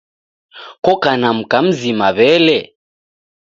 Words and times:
Koka 0.83 1.11
na 1.21 1.29
mka 1.37 1.57
mzima 1.67 2.07
wele? 2.17 2.57